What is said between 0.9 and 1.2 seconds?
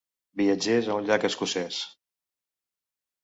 un